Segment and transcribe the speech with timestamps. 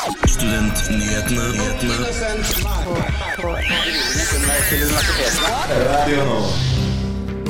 [0.00, 1.42] Studentnyhetene.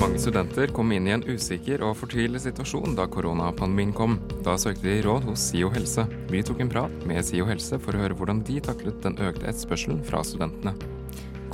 [0.00, 4.18] Mange studenter kom inn i en usikker og fortvilet situasjon da koronapandemien kom.
[4.42, 6.08] Da søkte de råd hos SIO helse.
[6.32, 9.46] Vi tok en prat med SIO helse for å høre hvordan de taklet den økte
[9.46, 10.74] etterspørselen fra studentene.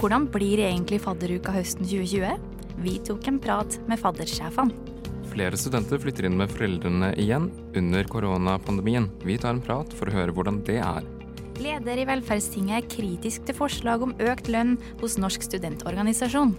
[0.00, 2.40] Hvordan blir egentlig fadderuka høsten 2020?
[2.88, 4.95] Vi tok en prat med faddersjefene.
[5.36, 9.10] Flere studenter flytter inn med foreldrene igjen under koronapandemien.
[9.20, 11.04] Vi tar en prat for å høre hvordan det er.
[11.60, 16.56] Leder i Velferdstinget er kritisk til forslag om økt lønn hos Norsk studentorganisasjon.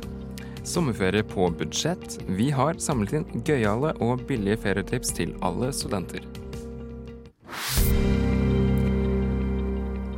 [0.61, 2.19] Sommerferie på budsjett.
[2.37, 6.21] Vi har samlet inn gøyale og billige ferietips til alle studenter.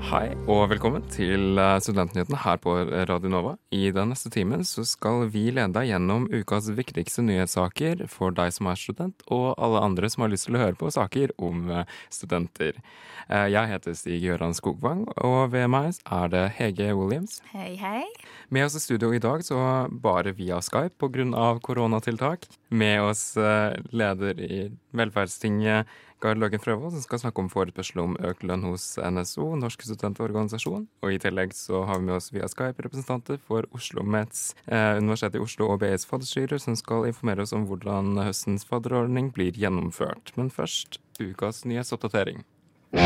[0.10, 2.72] Hei og velkommen til eh, Studentnyhetene her på
[3.06, 3.52] Radio Nova.
[3.70, 8.50] I den neste timen så skal vi lede deg gjennom ukas viktigste nyhetssaker for deg
[8.56, 11.70] som er student, og alle andre som har lyst til å høre på saker om
[11.70, 12.82] eh, studenter.
[13.30, 17.42] Eh, Jeg heter Stig Gøran Skogvang, og ved meg er det Hege Williams.
[17.54, 18.08] Hei, hei.
[18.50, 21.60] Med oss i studio i dag, så bare via Skype pga.
[21.62, 22.48] koronatiltak.
[22.72, 25.86] Med oss eh, leder i Velferdstinget,
[26.20, 30.88] Gard Løken Frøvold, som skal snakke om forespørsel om økt lønn hos NSO, Norsk studentorganisasjon.
[31.06, 34.98] Og i tillegg så har vi med oss via Skype representanter for Oslo Mets, eh,
[34.98, 39.54] Universitetet i Oslo og BIs fadderstyrer, som skal informere oss om hvordan høstens fadderordning blir
[39.54, 40.34] gjennomført.
[40.36, 42.44] Men først ukas nyhetsoppdatering.
[42.90, 43.06] Det er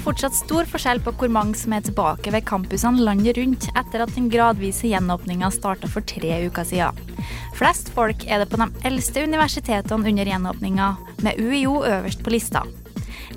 [0.00, 4.16] fortsatt stor forskjell på hvor mange som er tilbake ved campusene landet rundt etter at
[4.16, 6.96] den gradvise gjenåpninga starta for tre uker siden.
[7.52, 12.64] Flest folk er det på de eldste universitetene under gjenåpninga, med UiO øverst på lista.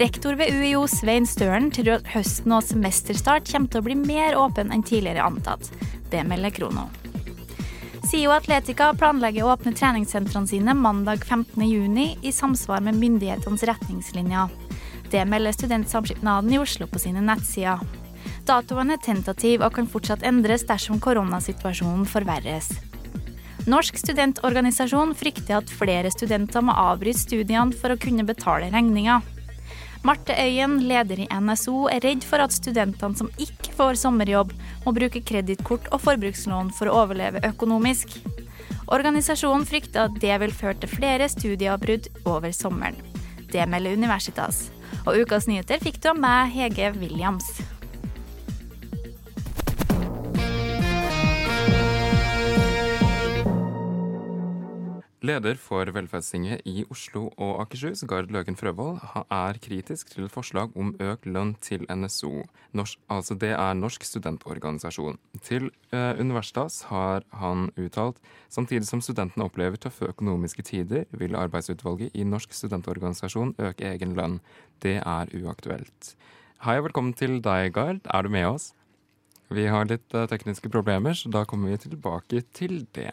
[0.02, 4.72] Rektor ved UiO, Svein Støren, tror høsten og semesterstart kommer til å bli mer åpen
[4.74, 5.68] enn tidligere antatt.
[6.10, 6.88] Det melder Krono.
[8.10, 14.50] SIO Atletica planlegger å åpne treningssentrene sine mandag 15.6 i samsvar med myndighetenes retningslinjer.
[15.14, 17.84] Det melder Studentsamskipnaden i Oslo på sine nettsider.
[18.50, 22.72] Datoen er tentativ og kan fortsatt endres dersom koronasituasjonen forverres.
[23.70, 29.20] Norsk studentorganisasjon frykter at flere studenter må avbryte studiene for å kunne betale regninga.
[30.02, 34.54] Marte Øyen, leder i NSO, er redd for at studentene som ikke får sommerjobb,
[34.86, 38.16] må bruke kredittkort og forbrukslån for å overleve økonomisk.
[38.92, 42.98] Organisasjonen frykter at det vil føre til flere studieavbrudd over sommeren.
[43.54, 44.72] Det melder Universitas.
[45.06, 47.54] Og ukas nyheter fikk du av meg, Hege Williams.
[55.22, 60.74] Leder for Velferdstinget i Oslo og Akershus, Gard Løken Frøvold, er kritisk til et forslag
[60.74, 62.40] om økt lønn til NSO.
[62.74, 65.20] Norsk, altså det er Norsk studentorganisasjon.
[65.46, 68.18] Til eh, Universitas har han uttalt
[68.50, 74.42] samtidig som studentene opplever tøffe økonomiske tider, vil arbeidsutvalget i Norsk studentorganisasjon øke egen lønn.
[74.82, 76.16] Det er uaktuelt.
[76.66, 78.02] Hei og velkommen til deg, Gard.
[78.10, 78.72] Er du med oss?
[79.54, 83.12] Vi har litt eh, tekniske problemer, så da kommer vi tilbake til det.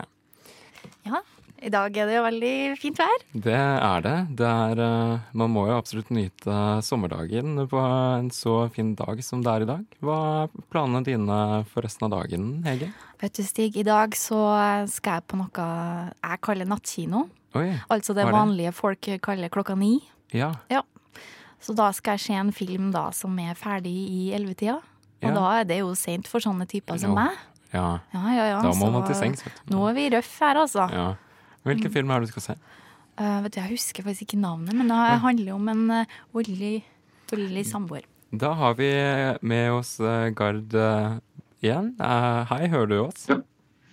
[1.05, 1.21] Ja,
[1.63, 3.23] i dag er det jo veldig fint vær.
[3.35, 4.15] Det er det.
[4.39, 9.43] det er, eh, man må jo absolutt nyte sommerdagen på en så fin dag som
[9.43, 9.85] det er i dag.
[10.05, 11.39] Hva er planene dine
[11.73, 12.93] for resten av dagen, Hege?
[13.21, 14.39] Vet du, Stig, i dag så
[14.89, 15.67] skal jeg på noe
[16.23, 17.27] jeg kaller nattkino.
[17.59, 18.33] Oi, Altså det det?
[18.35, 19.99] vanlige folk kaller klokka ni.
[20.33, 20.53] ja.
[20.71, 20.83] ja.
[21.61, 24.77] Så da skal jeg se en film da som er ferdig i ellevetida.
[24.79, 25.35] Og Ja.
[25.35, 27.15] da er det jo sent for sånne typer som Jo.
[27.17, 27.35] meg.
[27.75, 27.99] ja.
[28.15, 28.61] Ja, ja, ja.
[28.63, 29.43] Da må så man til sengs.
[29.67, 30.87] Nå er vi røff her, altså.
[30.93, 31.09] Ja.
[31.69, 32.59] Hvilken film er det du skal se?
[33.19, 36.85] Uh, vet du, jeg husker faktisk ikke navnet, men det handler om en uh, voldelig,
[37.31, 38.07] voldelig samboer.
[38.29, 38.93] Da har vi
[39.49, 40.77] med oss uh, Gard
[41.65, 41.93] igjen.
[42.01, 43.27] Eh, hei, hører du oss?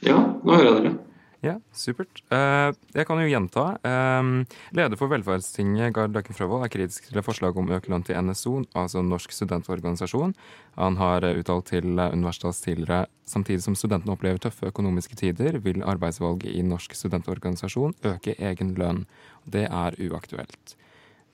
[0.06, 0.96] Ja, nå hører jeg dere.
[1.46, 2.24] Ja, supert.
[2.34, 3.66] Eh, jeg kan jo gjenta.
[3.86, 4.30] Eh,
[4.74, 8.18] leder for Velferdstinget, Gard Løkken Frøvold, er kritisk til et forslag om økt lønn til
[8.18, 10.34] NSO, altså Norsk studentorganisasjon.
[10.80, 15.86] Han har eh, uttalt til Universitetets tidligere samtidig som studentene opplever tøffe økonomiske tider, vil
[15.86, 19.06] arbeidsvalget i Norsk studentorganisasjon øke egen lønn.
[19.46, 20.76] Det er uaktuelt.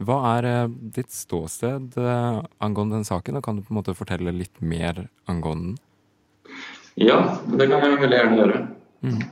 [0.01, 3.95] Hva er eh, ditt ståsted eh, angående den saken, og kan du på en måte
[3.95, 6.57] fortelle litt mer angående den?
[6.99, 8.65] Ja, det kan jeg veldig gjerne gjøre.
[9.07, 9.29] Mhm.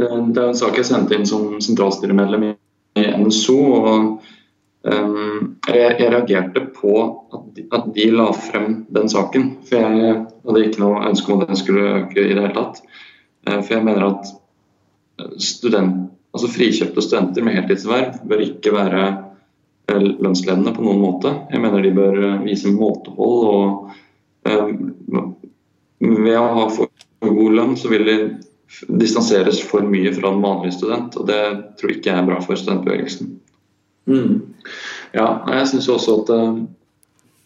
[0.00, 3.58] Eh, Det er en sak jeg sendte inn som sentralstyremedlem i NSO.
[3.74, 4.22] og
[4.82, 6.94] um, jeg, reagerte på
[7.32, 9.50] at de, la frem den saken.
[9.68, 12.82] For jeg hadde ikke noe ønske om at den skulle øke i det hele tatt.
[13.46, 14.32] Eh, For jeg mener at
[15.38, 19.02] student, altså frikjøpte studenter med heltidsverv bør ikke være
[19.88, 21.30] eh, lønnsledende på noen måte.
[21.52, 23.94] Jeg mener de bør eh, vise måtehold og
[24.50, 24.74] eh,
[26.04, 26.90] ved å ha for-
[27.24, 28.16] god lønn, så vil de
[28.88, 31.16] distanseres for mye fra den vanlige student.
[31.16, 31.40] Og det
[31.78, 33.36] tror jeg ikke er bra for studentbevegelsen.
[34.06, 34.40] Mm.
[35.14, 36.58] Ja, jeg synes også at uh,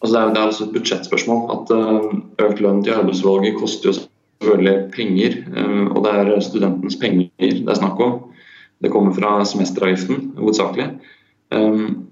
[0.01, 1.43] altså det, er, det er også et budsjettspørsmål.
[1.55, 5.39] At uh, økt lønn til arbeidsvalget koster jo selvfølgelig penger.
[5.53, 8.19] Uh, og det er studentens penger det er snakk om.
[8.79, 10.93] Det kommer fra semesteravgiften hovedsakelig.
[11.51, 12.05] Um,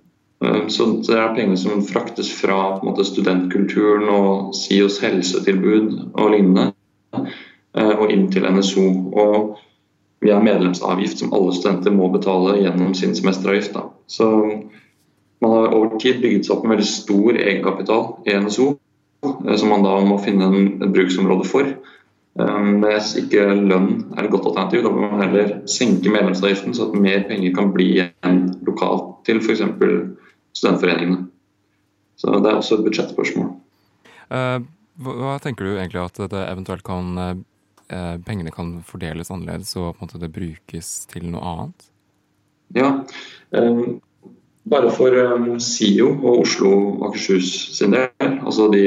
[0.70, 6.68] så det er penger som fraktes fra måte, studentkulturen og SIOs helsetilbud og lignende,
[7.78, 8.86] og inn til NSO.
[9.14, 9.58] Og
[10.20, 13.76] vi har medlemsavgift som alle studenter må betale gjennom sin semesteravgift.
[13.76, 13.86] Da.
[14.10, 14.30] Så
[15.44, 18.72] man har over tid bygget seg opp en veldig stor egenkapital i NSO,
[19.26, 21.76] eh, som man da må finne et bruksområde for.
[22.38, 24.84] Men jeg ikke lønn er et godt alternativ.
[24.86, 29.40] Da må man heller senke medlemsavgiften, så at mer penger kan bli igjen lokalt til
[29.42, 29.64] f.eks.
[30.54, 31.24] studentforeningene.
[32.22, 33.50] Så det er også et budsjettspørsmål.
[34.30, 37.18] Hva tenker du egentlig at det eventuelt kan
[37.94, 41.88] uh, pengene kan fordeles annerledes og på en måte det brukes til noe annet?
[42.76, 42.92] Ja,
[43.56, 44.00] um,
[44.68, 48.84] bare for um, SIO og Oslo og Akershus sin del, altså de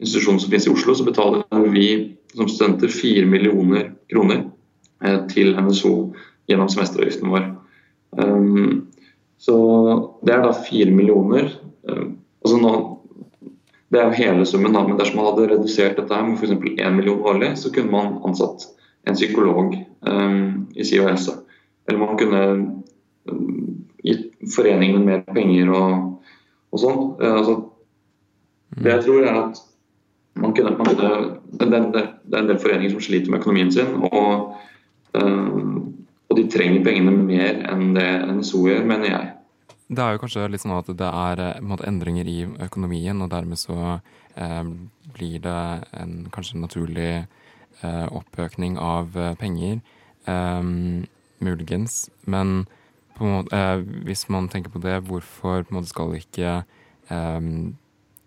[0.00, 1.88] institusjonene som finnes i Oslo, så betaler vi
[2.34, 4.44] som studenter 4 millioner kroner
[5.04, 5.94] eh, til NSO
[6.48, 7.48] gjennom semesteravgiften vår.
[8.16, 8.86] Um,
[9.40, 9.56] så
[10.24, 11.50] det er da 4 millioner.
[11.88, 12.72] Altså nå,
[13.90, 16.52] det er jo hele summen, da, men dersom man hadde redusert dette her med f.eks.
[16.54, 18.68] 1 million årlig, så kunne man ansatt
[19.08, 19.74] en psykolog
[20.06, 21.34] um, i SIO helse.
[21.88, 22.42] Eller man kunne
[24.06, 26.30] gitt foreningen mer penger og,
[26.70, 27.02] og sånn.
[27.18, 27.56] Eh, altså,
[28.78, 29.60] det jeg tror er at
[30.40, 31.10] man kunne, man kunne
[31.50, 34.54] det, det, det, er en del foreninger som sliter med økonomien sin, og,
[35.18, 35.82] um,
[36.30, 39.32] og de trenger pengene mer enn det NSO gjør, mener jeg.
[39.90, 43.32] Det er jo kanskje litt sånn at det er en måte, endringer i økonomien, og
[43.32, 43.98] dermed så
[44.38, 44.64] eh,
[45.16, 45.62] blir det
[45.98, 49.80] en kanskje naturlig eh, oppøkning av penger.
[50.30, 50.62] Eh,
[51.40, 52.10] muligens.
[52.24, 52.66] Men
[53.18, 56.64] måte, eh, hvis man tenker på det, hvorfor på en måte skal ikke
[57.08, 57.40] eh,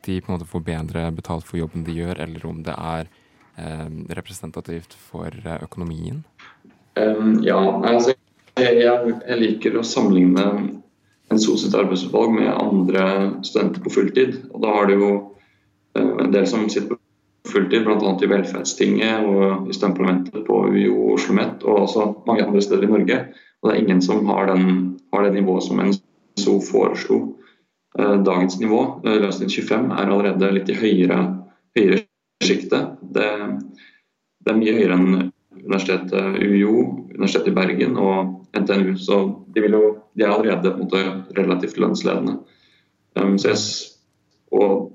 [0.04, 3.10] de på en måte få bedre betalt for jobben de gjør, eller om det er
[3.58, 6.24] eh, representativt for eh, økonomien?
[6.96, 8.14] Um, ja, altså
[8.60, 10.83] jeg, jeg, liker å sammenligne
[11.32, 13.06] en sitt arbeidsutvalg med andre
[13.46, 14.36] studenter på fulltid.
[14.52, 15.12] Og da har du jo
[15.98, 17.00] uh, en del som sitter på
[17.54, 18.14] fulltid, bl.a.
[18.24, 22.88] i Velferdstinget og i studentparlamentet på UiO og Oslo OsloMet, og også mange andre steder
[22.88, 23.20] i Norge.
[23.62, 27.20] Og det er ingen som har, den, har det nivået som NSO foreslo.
[28.00, 31.20] Eh, dagens nivå, eh, løsning 25, er allerede litt i høyere,
[31.78, 32.02] høyere
[32.44, 32.96] sjiktet.
[33.14, 33.28] Det,
[34.42, 35.12] det, er mye høyere enn
[35.64, 38.98] universitetet UiO, Universitetet i Bergen og NTNU.
[39.02, 39.20] Så
[39.56, 39.84] de, jo,
[40.14, 41.02] de er allerede måte,
[41.38, 42.38] relativt lønnsledende.
[43.18, 43.58] Um, jeg,
[44.54, 44.92] og,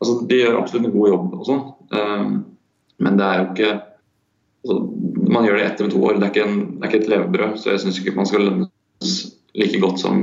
[0.00, 1.62] altså, de gjør absolutt en god jobb, og sånn.
[1.94, 2.34] Um,
[3.00, 3.70] men det er jo ikke
[4.64, 4.78] altså,
[5.30, 6.18] man gjør det etter med to år.
[6.18, 7.58] Det er ikke, en, det er ikke et levebrød.
[7.60, 9.14] Så jeg syns ikke man skal lønnes
[9.58, 10.20] like godt som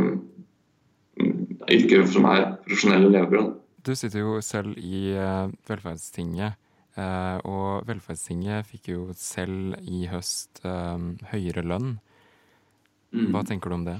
[1.19, 1.34] mm,
[1.78, 3.54] yrker som er profesjonelle levebrød.
[3.88, 6.60] Du sitter jo selv i uh, Velferdstinget.
[6.98, 10.98] Uh, og Velferdstinget fikk jo selv i høst uh,
[11.31, 11.98] høyere lønn.
[13.15, 13.31] Mm.
[13.33, 13.98] Hva tenker du om det?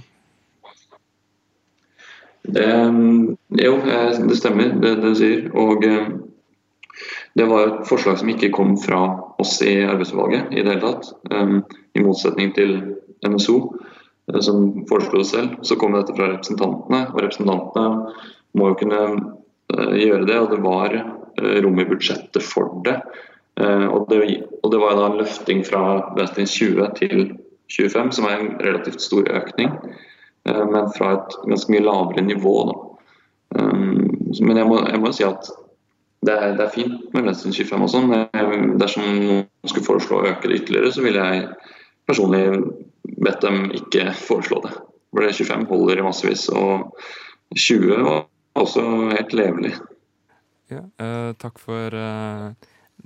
[2.48, 2.68] Det,
[3.60, 3.74] jo,
[4.30, 5.48] det stemmer, det, det du sier.
[5.58, 5.84] Og
[7.38, 9.02] det var et forslag som ikke kom fra
[9.42, 11.12] oss i arbeidsutvalget i det hele tatt.
[11.32, 11.60] Um,
[11.94, 12.78] I motsetning til
[13.28, 13.58] NSO,
[14.32, 17.04] uh, som foreslo det selv, så kom dette fra representantene.
[17.12, 18.16] Og representantene
[18.58, 19.02] må jo kunne
[19.68, 20.94] gjøre det, og det var
[21.66, 22.96] rom i budsjettet for det.
[23.60, 24.22] Og det,
[24.64, 25.82] og det var da en løfting fra
[26.16, 27.26] Vestlins 20 til
[27.74, 29.74] 25, som er en relativt stor økning.
[30.48, 32.54] Men fra et ganske mye lavere nivå.
[32.70, 32.76] Da.
[33.60, 34.06] Um,
[34.40, 35.50] men jeg må, jeg må si at
[36.26, 38.14] det er, det er, fint med Venstre 25 og sånn.
[38.82, 41.44] Dersom noen skulle foreslå å øke det ytterligere, så ville jeg
[42.10, 42.44] personlig
[43.24, 44.74] bedt dem ikke foreslå det.
[45.12, 46.90] For det 25 holder i massevis, og
[47.56, 48.26] 20 var
[48.60, 48.84] også
[49.14, 49.76] helt levelig.
[50.74, 52.50] Ja, eh, takk for eh,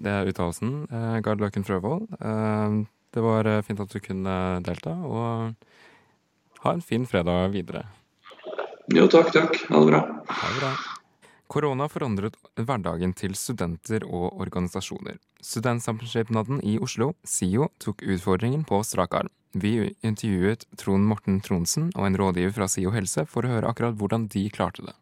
[0.02, 2.08] det uttalelsen, eh, Gard Løken Frøvold.
[2.18, 2.80] Eh,
[3.14, 5.54] det var eh, fint at du kunne delta, og
[6.64, 7.86] ha en fin fredag videre.
[8.92, 9.62] Jo, takk, takk.
[9.70, 10.02] Ha det bra.
[10.28, 10.74] Ha det bra.
[11.52, 15.18] Korona forandret hverdagen til studenter og organisasjoner.
[15.44, 19.32] Studentsamskipnaden i Oslo, SIO, tok utfordringen på strak arm.
[19.52, 23.98] Vi intervjuet Trond Morten Tronsen og en rådgiver fra SIO helse for å høre akkurat
[24.00, 24.96] hvordan de klarte det.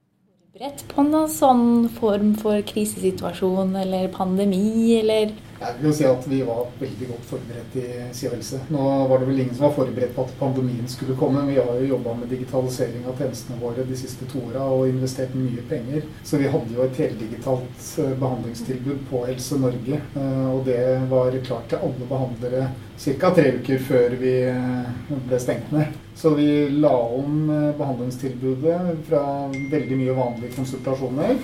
[0.58, 1.68] Beredt på en sånn
[2.00, 7.26] form for krisesituasjon eller pandemi, eller Jeg vil jo si at vi var veldig godt
[7.28, 8.62] forberedt i Siv Helse.
[8.72, 11.44] Nå var det vel ingen som var forberedt på at pandemien skulle komme.
[11.50, 15.36] Vi har jo jobba med digitalisering av tjenestene våre de siste to åra og investert
[15.36, 16.08] mye penger.
[16.24, 20.00] Så vi hadde jo et heldigitalt eh, behandlingstilbud på Helse Norge.
[20.24, 20.80] Eh, og det
[21.12, 23.36] var klart til alle behandlere ca.
[23.36, 25.92] tre uker før vi eh, ble stengt ned.
[26.16, 27.46] Så vi la om
[27.80, 28.80] behandlingstilbudet
[29.12, 31.38] fra veldig mye vanlige konsultasjoner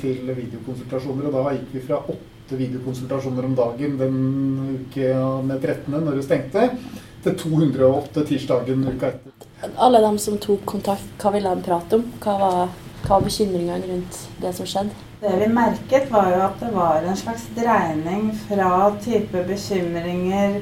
[0.00, 1.28] til videokonsultasjoner.
[1.28, 6.04] Og da gikk vi fra åtte åtte videokonsultasjoner om dagen den uka med 13.
[6.04, 6.68] når det stengte,
[7.24, 9.48] til 208 tirsdagen uka etter.
[9.82, 12.04] Alle de som tok kontakt, hva ville de prate om?
[12.22, 12.60] Hva var,
[13.02, 14.94] hva var bekymringene rundt det som skjedde?
[15.24, 20.60] Det vi merket, var jo at det var en slags dreining fra type bekymringer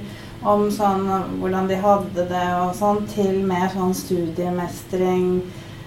[0.49, 1.05] om sånn,
[1.43, 5.43] hvordan de hadde det og sånn, til mer sånn studiemestring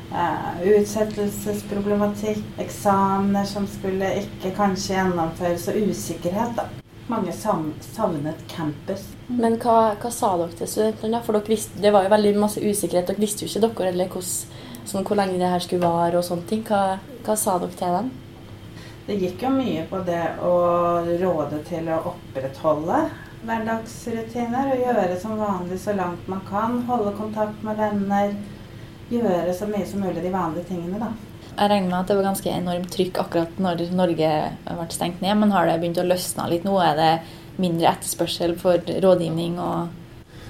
[0.07, 6.55] Uh, utsettelsesproblematikk, eksamener som skulle ikke kanskje gjennomføres, og usikkerhet.
[6.55, 6.67] da.
[7.07, 9.03] Mange savnet campus.
[9.27, 11.21] Men hva, hva sa dere til studentene?
[11.23, 13.07] For visste, Det var jo veldig masse usikkerhet.
[13.07, 14.15] Dere visste jo ikke dere eller
[14.87, 16.63] sånn, hvor lenge det her skulle vare og sånne ting.
[16.67, 18.11] Hva, hva sa dere til dem?
[19.07, 20.53] Det gikk jo mye på det å
[21.07, 23.07] råde til å opprettholde
[23.47, 26.81] hverdagsrutiner og gjøre som vanlig så langt man kan.
[26.89, 28.33] Holde kontakt med venner
[29.11, 31.11] gjøre så mye som mulig de vanlige tingene, da.
[31.57, 34.33] Jeg regner med at det var ganske enormt trykk akkurat når Norge
[34.67, 36.75] ble stengt ned, men har det begynt å løsne litt nå?
[36.83, 37.13] Er det
[37.57, 39.95] mindre etterspørsel for rådgivning og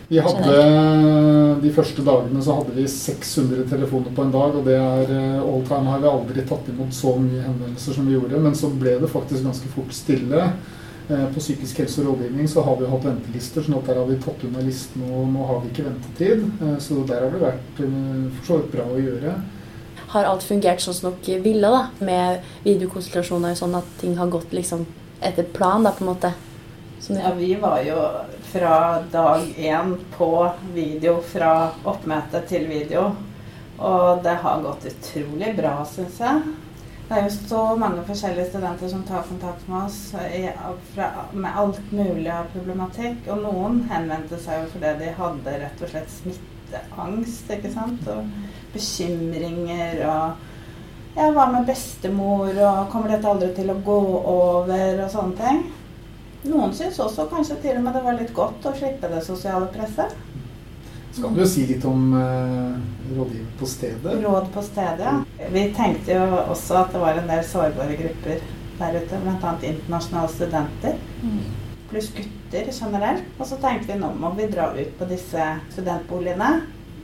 [0.07, 4.77] vi hadde, De første dagene så hadde vi 600 telefoner på en dag, og det
[4.79, 8.39] er eh, all time har vi aldri tatt imot så mye henvendelser som vi gjorde.
[8.39, 10.45] Men så ble det faktisk ganske fort stille.
[11.09, 14.09] Eh, på psykisk helse og rådgivning så har vi hatt ventelister, sånn at der har
[14.09, 16.41] vi tatt unna listen, og nå har vi ikke ventetid.
[16.59, 19.35] Eh, så der har det vært eh, for så vidt bra å gjøre.
[20.11, 21.85] Har alt fungert sånn som dere ville, da?
[22.03, 24.83] Med videokonsultasjoner, sånn at ting har gått liksom
[25.23, 26.33] etter plan, da, på en måte?
[27.07, 28.03] Ja, vi var jo
[28.51, 28.75] fra
[29.11, 30.31] dag én på
[30.75, 33.13] video, fra oppmøte til video.
[33.77, 36.55] Og det har gått utrolig bra, syns jeg.
[37.07, 39.99] Det er jo så mange forskjellige studenter som tar kontakt med oss
[41.31, 43.21] med alt mulig av problematikk.
[43.31, 48.11] Og noen henvendte seg jo fordi de hadde rett og slett smitteangst, ikke sant.
[48.11, 48.27] Og
[48.75, 50.45] bekymringer og
[51.17, 53.95] Ja, hva med bestemor, og kommer dette aldri til å gå
[54.29, 55.63] over, og sånne ting.
[56.45, 59.65] Noen syns også kanskje til og med det var litt godt å slippe det sosiale
[59.73, 60.13] presset.
[61.17, 62.73] Skal du si litt om eh,
[63.17, 64.17] rådgiver på stedet?
[64.21, 65.47] Råd på stedet, ja.
[65.49, 68.43] Vi tenkte jo også at det var en del sårbare grupper
[68.77, 69.53] der ute, bl.a.
[69.71, 70.99] internasjonale studenter.
[71.89, 73.25] Pluss gutter generelt.
[73.39, 76.51] Og så tenkte vi nå må vi dra ut på disse studentboligene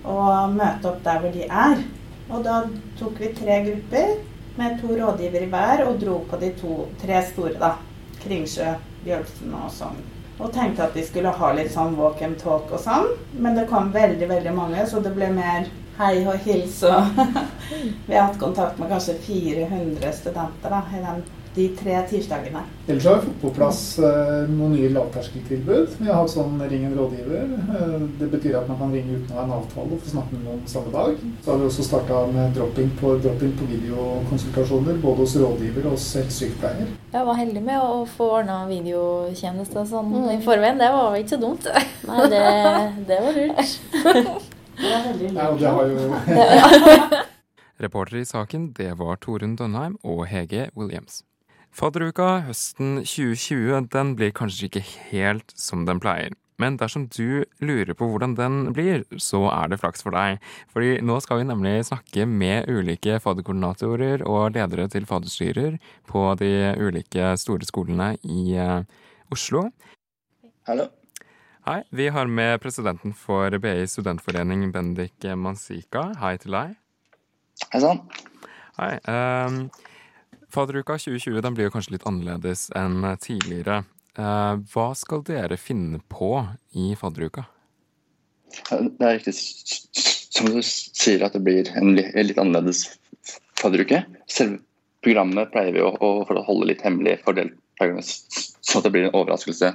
[0.04, 1.84] og møte opp der hvor de er.
[2.30, 2.62] Og da
[3.00, 4.18] tok vi tre grupper
[4.62, 7.78] med to rådgivere hver og dro på de to, tre store, da.
[8.22, 8.76] Kringsjø,
[9.08, 10.13] Bjølsen og Sogn.
[10.40, 13.12] Og tenkte at vi skulle ha litt sånn walk and talk og sånn.
[13.38, 17.20] Men det kom veldig, veldig mange, så det ble mer hei og hils og
[18.08, 21.22] Vi har hatt kontakt med kanskje 400 studenter da, i den
[21.56, 22.64] de tre tirsdagene.
[22.88, 25.98] Ellers har vi fått på plass eh, noen nye lavterskeltilbud.
[26.00, 27.52] Vi har hatt sånn Ring en rådgiver.
[27.70, 30.38] Uh, det betyr at man kan ringe uten å ha en avtale og få snakke
[30.38, 31.20] med noen samme dag.
[31.44, 35.98] Så har vi også starta med dropping på, drop på videokonsultasjoner, både hos rådgiver og
[35.98, 36.94] hos helsesykepleier.
[37.14, 40.32] Jeg var heldig med å få ordna videotjeneste sånn mm.
[40.38, 40.82] i forveien.
[40.82, 41.70] Det var ikke så dumt.
[42.10, 42.48] Nei, det,
[43.12, 43.78] det var lurt.
[44.82, 45.38] det var veldig lurt.
[45.38, 47.22] Ja, og det har jo
[47.84, 51.24] Reportere i saken, det var Torunn Dønheim og Hege Williams.
[51.74, 56.36] Fadderuka høsten 2020 den blir kanskje ikke helt som den pleier.
[56.62, 60.38] Men dersom du lurer på hvordan den blir, så er det flaks for deg.
[60.70, 66.52] Fordi nå skal vi nemlig snakke med ulike fadderkoordinatorer og ledere til fadderstyrer på de
[66.78, 68.86] ulike store skolene i uh,
[69.34, 69.66] Oslo.
[70.70, 70.92] Hallo.
[71.66, 76.12] Hei, vi har med presidenten for BI studentforening, Bendik Mansika.
[76.22, 76.78] Hei til deg.
[77.74, 78.04] Hei sann.
[78.78, 78.94] Hei.
[79.10, 79.66] Um,
[80.54, 83.82] Fadderuka 2020 den blir jo kanskje litt annerledes enn tidligere.
[84.14, 86.36] Eh, hva skal dere finne på
[86.78, 87.48] i fadderuka?
[88.70, 92.86] Det er riktig som du sier at det blir en litt annerledes
[93.58, 94.04] fadderuke.
[94.30, 94.62] Selve
[95.04, 99.18] programmet pleier vi å, å holde litt hemmelig for deltakerne, så at det blir en
[99.18, 99.74] overraskelse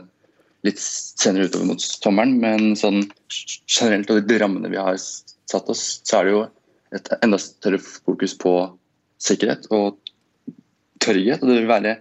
[0.66, 2.38] litt senere utover mot sommeren.
[2.38, 3.02] Men sånn
[3.66, 6.44] generelt og de rammene vi har satt oss, så er det jo
[6.94, 8.54] et enda større fokus på
[9.18, 9.98] sikkerhet og
[11.08, 11.42] trygghet.
[11.42, 11.96] og Det vil være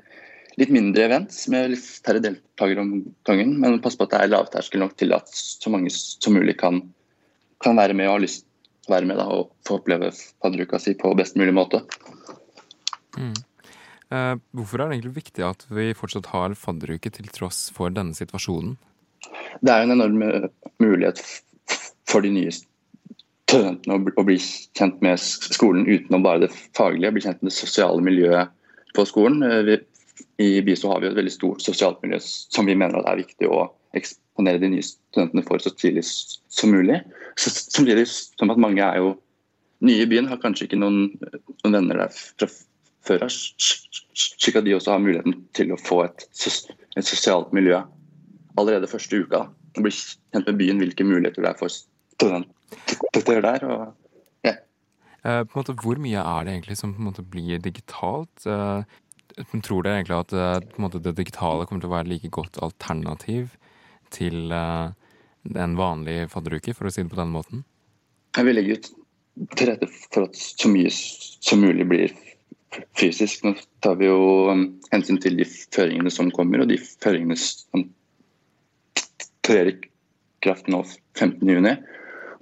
[0.57, 2.93] litt mindre events med litt færre deltakere om
[3.27, 3.55] gangen.
[3.61, 6.81] Men pass på at det er lavterskel nok til at så mange som mulig kan,
[7.63, 10.79] kan være med og ha lyst til å være med da, og få oppleve fadderuka
[10.81, 11.83] si på best mulig måte.
[13.17, 13.35] Mm.
[14.07, 18.15] Eh, hvorfor er det egentlig viktig at vi fortsatt har fadderuke til tross for denne
[18.17, 18.77] situasjonen?
[19.59, 20.49] Det er en enorm eh,
[20.79, 21.21] mulighet
[22.07, 27.41] for de nye studentene å bli kjent med skolen utenom bare det faglige, bli kjent
[27.41, 28.53] med det sosiale miljøet
[28.95, 29.43] på skolen.
[29.67, 29.77] Vi,
[30.43, 33.65] I BISO har vi et veldig stort sosialt miljø som vi mener er viktig å
[33.97, 37.01] eksponere de nye studentene for så tidlig som mulig.
[37.39, 39.15] Samtidig som at mange er jo
[39.85, 41.11] nye i byen, har kanskje ikke noen,
[41.63, 42.49] noen venner der fra
[43.07, 46.25] før av, slik at de også har muligheten til å få et,
[46.97, 47.79] et sosialt miljø
[48.57, 49.45] allerede første uka.
[49.77, 53.67] Bli kjent med byen, hvilke muligheter det er for studenter der.
[53.69, 54.06] Og, eh,
[55.53, 58.45] måte, hvor mye er det egentlig som måte blir digitalt?
[58.45, 58.83] Eh,
[59.63, 63.57] tror dere egentlig at eh, måte, det digitale kommer til å være like godt alternativ
[64.13, 64.93] til eh,
[65.55, 67.65] en vanlig fadderuke, for å si det på den måten?
[68.37, 68.89] Jeg vil legge ut
[69.57, 72.15] til rette for at så mye som mulig blir
[72.97, 73.45] fysisk.
[73.45, 73.55] Nå
[73.85, 77.85] tar vi jo um, hensyn til de føringene som kommer, og de føringene som
[79.47, 79.75] trer i
[80.43, 80.81] kraft nå
[81.17, 81.77] 15.6.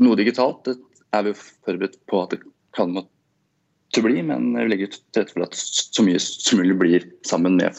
[0.04, 0.76] Noe digitalt det
[1.16, 2.42] er vi forberedt på at det
[2.76, 7.10] kan måtte bli, men vi legger til rette for at så mye som mulig blir
[7.28, 7.78] sammen med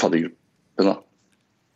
[0.00, 0.92] faddergruppen.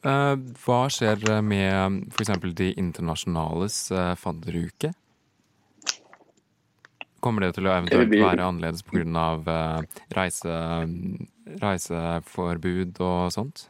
[0.06, 0.34] Eh,
[0.64, 2.36] hva skjer med f.eks.
[2.56, 4.92] de internasjonales eh, fadderuke?
[7.24, 9.24] Kommer det til å eventuelt være annerledes pga.
[9.42, 10.58] Uh, reise,
[11.62, 13.64] reiseforbud og sånt?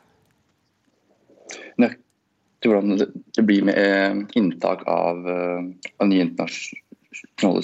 [1.80, 7.62] Nøyaktig hvordan det blir med eh, inntak av, eh, av nye internasjonale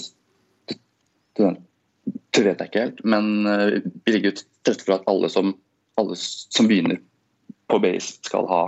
[1.38, 3.02] det vet jeg ikke helt.
[3.04, 5.54] Men eh, vi ligger til rette for at alle som,
[6.00, 7.00] alle som begynner
[7.72, 8.62] på base skal ha,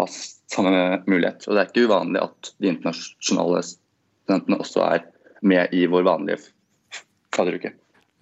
[0.00, 1.46] ha samme mulighet.
[1.46, 5.08] Og det er ikke uvanlig at de internasjonale studentene også er
[5.46, 6.40] med i vår vanlige
[7.36, 7.74] fadderuke.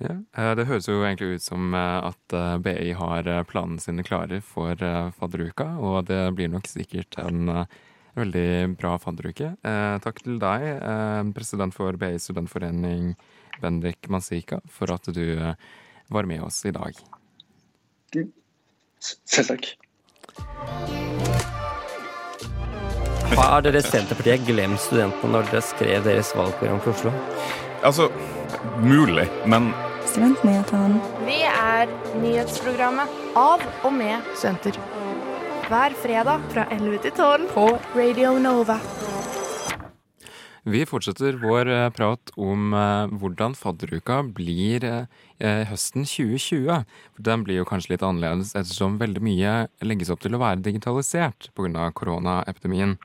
[0.02, 4.04] Ja, eh, Det høres jo egentlig ut som eh, at eh, BI har planene sine
[4.06, 4.74] klare for
[5.18, 7.66] fadderuka, og det blir nok sikkert en
[8.14, 9.56] veldig bra fadderuke.
[10.04, 10.66] Takk til deg,
[11.34, 13.14] president for BI studentforening,
[13.62, 15.24] Bendik Mansika, for at du
[16.08, 16.98] var med oss i dag.
[19.00, 19.72] Selv takk.
[23.34, 27.12] Har dere Senterpartiet glemt studentene når dere skrev deres valgprogram for Oslo?
[27.84, 28.08] Altså,
[28.80, 29.72] mulig, men
[30.04, 31.00] Studentnyhetene.
[31.26, 31.90] Vi er
[32.22, 34.78] nyhetsprogrammet av og med studenter.
[35.64, 38.78] Hver fredag fra 11 til 12 på Radio Nova.
[40.64, 46.86] Vi fortsetter vår eh, prat om uh, hvordan fadderuka blir uh, høsten 2020.
[47.20, 49.52] Den blir jo kanskje litt annerledes ettersom veldig mye
[49.84, 51.90] legges opp til å være digitalisert pga.
[51.92, 52.96] koronaepidemien.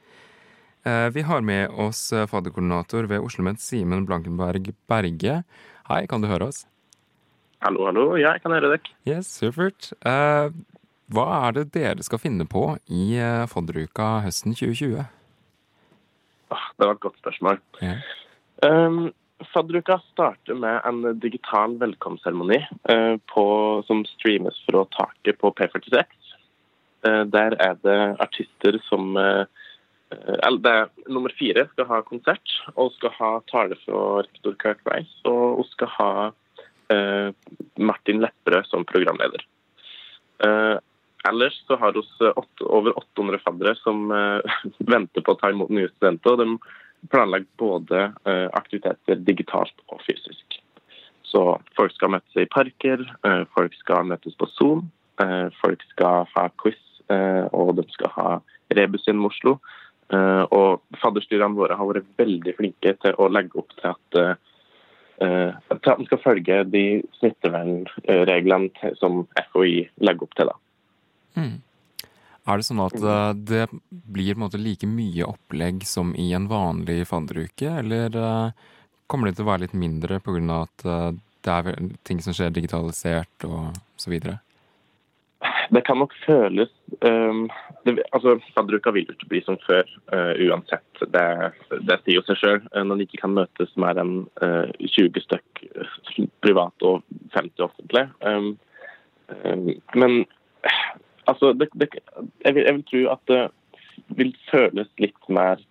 [1.11, 1.99] Vi har med oss
[2.31, 5.41] fadderkoordinator ved Oslo OsloMet, Simen Blankenberg Berge.
[5.89, 6.63] Hei, kan du høre oss?
[7.59, 8.15] Hallo, hallo.
[8.15, 8.95] Ja, jeg kan høre dere.
[9.03, 9.91] Yes, supert.
[9.99, 13.19] hva er det dere skal finne på i
[13.51, 15.18] fadderuka høsten 2020?
[16.49, 17.59] Det var et godt spørsmål.
[17.81, 17.95] Ja.
[18.65, 19.11] Um,
[19.53, 22.59] Fadderuka starter med en digital velkomstseremoni
[22.91, 26.03] uh, som streames fra taket på P46.
[27.07, 29.45] Uh, der er det artister som uh,
[30.43, 35.13] eller Nummer fire skal ha konsert og skal ha tale fra rektor Kirk Rice.
[35.29, 36.11] Og hun skal ha
[37.77, 39.43] Martin Lepperød som programleder.
[41.29, 42.01] Ellers så har vi
[42.65, 44.09] over 800 faddere som
[44.93, 46.33] venter på å ta imot nye studenter.
[46.33, 50.59] og de planlegger både uh, aktiviteter digitalt og fysisk.
[51.23, 51.43] Så
[51.77, 54.87] folk skal møtes i parker, uh, folk skal møtes på Zoom,
[55.59, 56.79] folk skal ha quiz,
[57.51, 58.29] og de skal ha
[58.71, 59.57] rebus gjennom Oslo.
[60.55, 64.39] og fadderstyrene våre har vært veldig flinke til å legge opp til at
[65.19, 66.85] at man skal følge de
[67.19, 70.53] smittevernreglene som FHI legger opp til.
[70.53, 70.68] da.
[71.39, 72.09] Mm.
[72.49, 77.03] Er det sånn at uh, det blir måte, like mye opplegg som i en vanlig
[77.09, 78.69] fadderuke, eller uh,
[79.09, 80.61] kommer det til å være litt mindre pga.
[80.63, 81.09] at uh,
[81.45, 84.39] det er ting som skjer digitalisert og så videre?
[85.71, 86.71] Det kan nok føles
[87.05, 87.45] um,
[87.85, 91.03] det, altså Fadderuka vil jo ikke bli som før uh, uansett.
[91.13, 91.27] Det,
[91.87, 92.65] det sier jo seg sjøl.
[92.73, 95.61] Når de ikke kan møtes mer enn uh, 20 stykk
[96.43, 97.05] privat og
[97.37, 98.03] 50 offentlig.
[98.25, 98.51] Um,
[99.45, 100.17] um, men
[101.29, 101.89] Altså, det, det,
[102.45, 103.41] jeg, vil, jeg, vil, tro at det
[104.17, 105.61] vil føles litt mer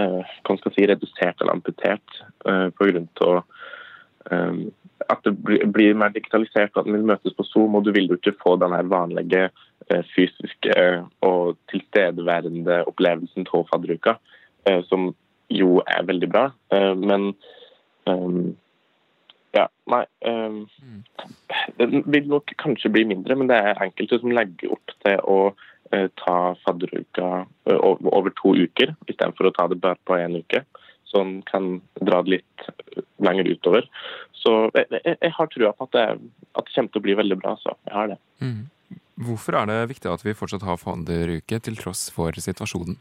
[0.00, 2.68] eh, skal si, redusert eller amputert eh,
[3.26, 3.42] av
[4.30, 4.62] um,
[5.10, 8.06] at det blir, blir, mer digitalisert, at man vil møtes på Zoom, og du vil
[8.06, 9.48] jo ikke få den vanlige
[9.90, 10.76] eh, fysiske
[11.26, 14.16] og tilstedeværende opplevelsen av fadderuka,
[14.68, 15.10] uh, som
[15.52, 16.44] jo er veldig bra.
[16.72, 17.32] Uh, men
[18.06, 18.16] ja,
[19.90, 20.04] nei.
[20.26, 20.66] Um,
[21.78, 25.38] Den vil nok kanskje bli mindre, men det er enkelte som legger opp til å
[25.52, 30.38] uh, ta fadderuka uh, over, over to uker, istedenfor å ta det bare på én
[30.38, 30.64] uke.
[31.12, 32.68] Som kan dra det litt
[33.20, 33.84] lenger utover.
[34.32, 36.06] Så jeg, jeg, jeg har trua på at det,
[36.56, 37.52] at det kommer til å bli veldig bra.
[37.60, 38.16] Så jeg har det.
[38.40, 38.62] Mm.
[39.22, 42.96] Hvorfor er det viktig at vi fortsatt har fadderuke, til tross for situasjonen?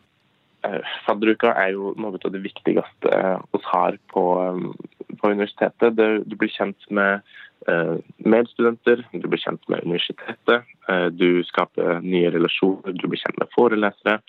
[0.63, 5.97] Eh, Fadderuka er jo noe av det viktigste vi har på, eh, på universitetet.
[5.97, 7.21] Du blir kjent med
[7.67, 10.69] eh, medstudenter, du blir kjent med universitetet.
[10.89, 14.21] Eh, du skaper nye relasjoner, du blir kjent med forelesere.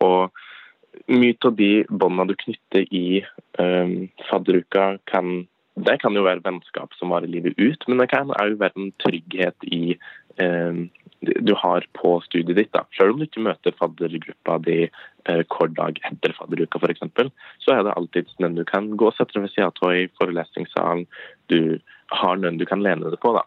[0.00, 0.30] Og
[1.12, 3.20] mye av de båndene du knytter i
[4.30, 5.42] fadderuka, kan,
[5.76, 8.94] det kan jo være vennskap som varer livet ut, men det kan òg være en
[9.02, 9.98] trygghet i
[10.40, 10.86] um,
[11.22, 12.72] du har på studiet ditt.
[12.72, 12.84] da.
[12.96, 17.04] Selv om du ikke møter faddergruppa di eh, hver dag etter fadderuka f.eks.,
[17.62, 20.08] så er det alltid noen du kan gå og sette deg ved siden av i
[20.18, 21.06] forelesningssalen.
[21.52, 21.78] Du
[22.12, 23.34] har noen du kan lene deg på.
[23.36, 23.44] da.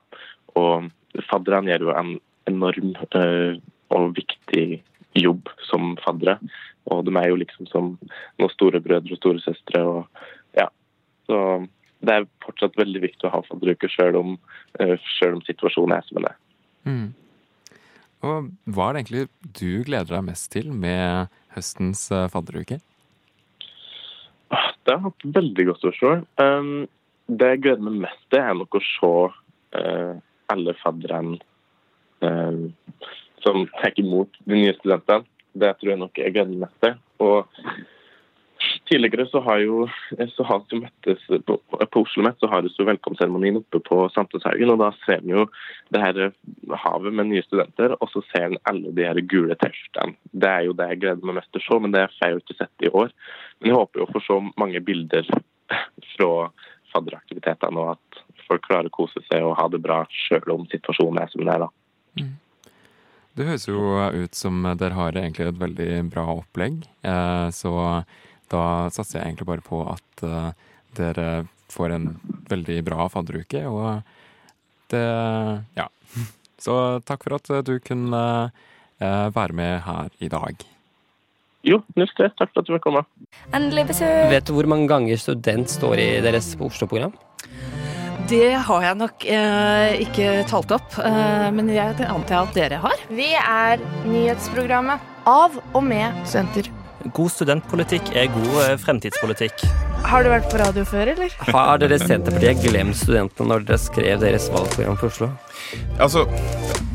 [0.55, 0.87] Og
[1.29, 2.13] fadderne gjør jo en
[2.51, 3.59] enorm eh,
[3.95, 4.81] og viktig
[5.19, 6.39] jobb som faddere.
[6.91, 7.93] Og de er jo liksom som
[8.39, 9.83] noen storebrødre og storesøstre.
[9.83, 10.23] Og,
[10.55, 10.69] ja.
[11.27, 11.37] Så
[12.05, 14.33] det er fortsatt veldig viktig å ha fadderuker, selv om,
[14.79, 16.41] eh, om situasjonen er som den er.
[16.85, 17.07] Mm.
[18.23, 19.25] Og hva er det egentlig
[19.59, 22.79] du gleder deg mest til med høstens eh, fadderuke?
[24.53, 26.13] Ah, Det har vært veldig godt å se.
[26.41, 26.87] Um,
[27.27, 29.13] det jeg gleder meg mest til, er nok å se
[29.79, 30.13] eh,
[30.53, 31.39] alle fadderne
[32.21, 32.67] um,
[33.41, 35.25] som tar imot de nye studentene.
[35.55, 36.97] Det tror jeg nok jeg gleder meg mest til.
[37.23, 37.37] Og
[38.85, 39.85] Tidligere så har jo
[40.35, 44.03] så har vi møttes på, på Oslo Met så har vi så velkomstseremonien oppe på
[44.13, 44.73] Samfunnshaugen.
[44.75, 45.47] og Da ser vi jo
[45.93, 46.19] det her
[46.83, 50.13] havet med nye studenter, og så ser en alle de her gule T-skjortene.
[50.31, 52.35] Det er jo det jeg gleder meg mest til å se, men det får jeg
[52.35, 53.09] jo ikke sett i år.
[53.57, 55.33] Men jeg håper jo å få se mange bilder
[56.13, 56.29] fra
[56.93, 61.23] fadderaktivitetene, og at folk klarer å kose seg og ha det bra selv om situasjonen
[61.23, 61.65] er som den er.
[61.65, 61.71] da.
[63.35, 63.81] Det høres jo
[64.15, 66.85] ut som dere har egentlig et veldig bra opplegg.
[67.03, 67.73] Eh, så
[68.51, 70.51] da satser jeg egentlig bare på at eh,
[70.97, 71.29] dere
[71.73, 72.07] får en
[72.49, 74.01] veldig bra fadderuke, og
[74.93, 75.05] det
[75.77, 75.89] Ja.
[76.65, 78.21] Så takk for at du kunne
[79.01, 80.63] eh, være med her i dag.
[81.65, 82.33] Jo, null stress.
[82.39, 83.03] Takk for at du fikk komme.
[83.53, 84.29] Endelig besøk.
[84.31, 87.13] Vet du hvor mange ganger student står i deres Oslo-program?
[88.29, 93.03] Det har jeg nok eh, ikke talt opp, eh, men jeg antar at dere har.
[93.13, 96.71] Vi er nyhetsprogrammet av og med studenter.
[97.13, 99.65] God studentpolitikk er god eh, fremtidspolitikk.
[100.05, 101.33] Har du vært på radio før, eller?
[101.53, 105.29] Har dere Senterpartiet glemt studentene når dere skrev deres valgprogram for Oslo?
[106.01, 106.25] Altså,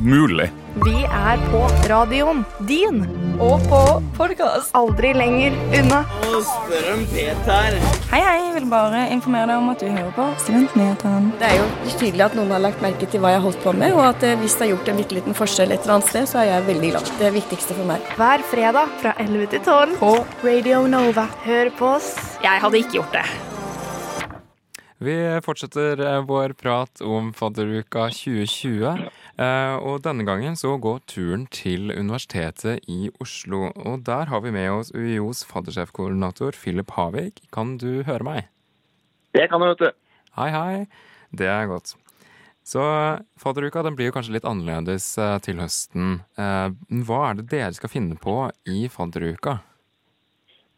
[0.02, 0.48] mulig.
[0.84, 1.58] Vi er på
[1.90, 2.38] radioen
[2.68, 3.02] din.
[3.40, 3.80] Og på
[4.16, 4.70] podkast.
[4.76, 5.98] Aldri lenger unna.
[6.30, 7.76] Og Strøm Peter.
[8.12, 8.38] Hei, hei.
[8.46, 11.34] Jeg vil bare informere deg om at du hører på Studentnyhetene.
[11.40, 11.66] Det er jo
[12.00, 14.24] tydelig at noen har lagt merke til hva jeg har holdt på med, og at
[14.24, 16.50] eh, hvis det har gjort en bitte liten forskjell et eller annet sted, så er
[16.50, 17.12] jeg veldig glad.
[17.12, 18.10] Det er det viktigste for meg.
[18.16, 20.12] Hver fredag fra 11 til 12 på
[20.48, 21.28] Radio Nova.
[21.44, 22.12] Hør på oss.
[22.40, 23.26] Jeg hadde ikke gjort det.
[25.00, 29.10] Vi fortsetter eh, vår prat om fadderuka 2020.
[29.40, 33.70] eh, Og denne gangen så går turen til Universitetet i Oslo.
[33.74, 37.42] Og der har vi med oss UiOs faddersjefkoordinator Philip Havik.
[37.52, 38.50] Kan du høre meg?
[39.34, 39.90] Det kan du, vet du.
[40.36, 40.86] Hei, hei.
[41.32, 41.94] Det er godt.
[42.66, 42.82] Så
[43.40, 46.20] fadderuka den blir jo kanskje litt annerledes eh, til høsten.
[46.38, 46.68] Eh,
[47.06, 49.58] Hva er det dere skal finne på i fadderuka?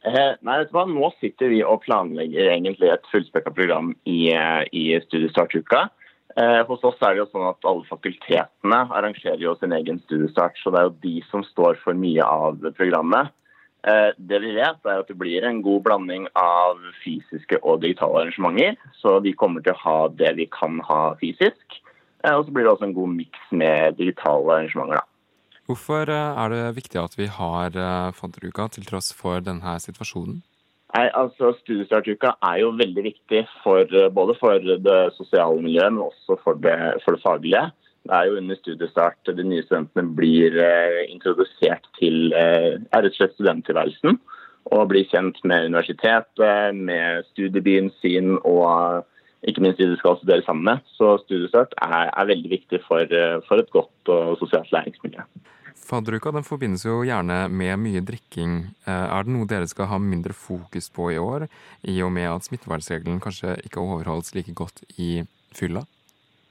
[0.03, 0.87] Eh, nei, vet du hva?
[0.88, 4.33] Nå sitter vi og planlegger egentlig et fullspekka program i,
[4.75, 5.85] i studiestartuka.
[6.36, 10.56] Eh, hos oss er det jo sånn at alle fakultetene arrangerer jo sin egen studiestart,
[10.62, 13.32] så det er jo de som står for mye av programmet.
[13.84, 18.22] Eh, det vi vet, er at det blir en god blanding av fysiske og digitale
[18.22, 18.78] arrangementer.
[18.96, 21.80] Så vi kommer til å ha det vi kan ha fysisk.
[22.24, 25.08] Eh, og så blir det også en god miks med digitale arrangementer, da.
[25.68, 27.76] Hvorfor er det viktig at vi har
[28.18, 30.40] fadderuka til tross for denne situasjonen?
[30.92, 36.05] Nei, altså Studiestartuka er jo veldig viktig for, eh, både for det sosiale miljøet, men
[36.05, 37.62] også for det, for det faglige.
[38.02, 43.16] Det er jo under studiestart de nye studentene blir eh, introdusert til eh, rett og
[43.16, 44.18] slett studenttilværelsen.
[44.74, 49.02] Og blir kjent med universitetet, med studiebyen sin og eh,
[49.48, 50.85] ikke minst de de skal studere sammen med.
[50.98, 55.24] Så studiestart er, er veldig viktig for, eh, for et godt og sosialt læringsmiljø.
[55.82, 58.60] Fadderuka den forbindes jo gjerne med mye drikking.
[58.86, 61.48] Eh, Er det noe dere skal ha mindre fokus på i år,
[61.82, 65.84] i og med at smittevernregelen kanskje ikke overholdes like godt i fylla?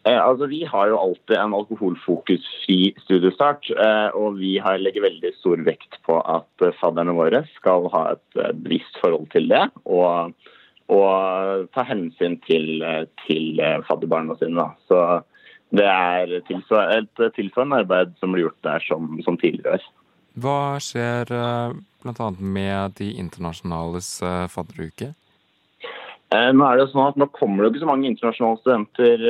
[0.04, 5.34] Eh, altså, vi har jo alltid en alkoholfokusfri studiestart, eh, og vi har, legger veldig
[5.38, 9.68] stor vekt på at eh, fadderne våre skal ha et eh, bevisst forhold til det.
[9.86, 10.34] Og,
[10.92, 12.82] og ta hensyn til,
[13.28, 14.58] til fadderbarna sine.
[14.58, 14.74] Da.
[14.90, 14.98] Så
[15.72, 16.52] det er et
[17.36, 19.88] tilsvarende arbeid som blir gjort der som, som tidligere år.
[20.42, 21.32] Hva skjer
[22.04, 22.28] bl.a.
[22.40, 24.14] med de internasjonales
[24.52, 25.12] fadderuke?
[26.32, 29.26] Nå er det sånn at nå kommer det ikke så mange internasjonale studenter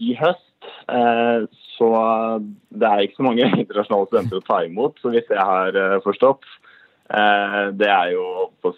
[0.00, 0.48] i høst.
[1.74, 1.90] Så
[2.72, 6.48] det er ikke så mange internasjonale studenter å ta imot, så hvis jeg har forstått.
[7.12, 8.24] Eh, det er jo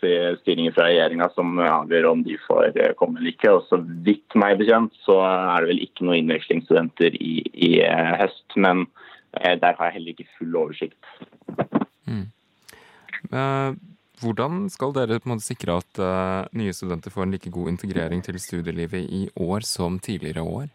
[0.00, 3.52] si, styringen fra regjeringa som avgjør om de får eh, komme eller ikke.
[3.54, 8.12] Og så vidt meg bekjent så er det vel ikke noen innvekslingsstudenter i, i eh,
[8.24, 8.46] høst.
[8.58, 8.88] Men
[9.34, 11.08] der har jeg heller ikke full oversikt.
[12.06, 12.28] Mm.
[14.22, 15.98] Hvordan skal dere på en måte sikre at
[16.54, 20.68] nye studenter får en like god integrering til studielivet i år som tidligere år?